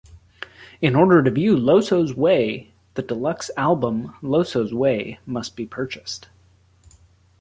In 0.81 0.95
order 0.95 1.21
to 1.21 1.29
view 1.29 1.55
"Loso's 1.55 2.15
Way", 2.15 2.73
the 2.95 3.03
deluxe 3.03 3.51
album 3.55 4.15
"Loso's 4.23 4.73
Way" 4.73 5.19
must 5.27 5.55
be 5.55 5.67
purchased. 5.67 6.27